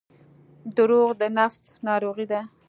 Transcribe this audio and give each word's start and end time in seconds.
•دروغ 0.75 1.09
د 1.21 1.23
نفس 1.37 1.59
ناروغي 1.87 2.25
ده. 2.31 2.41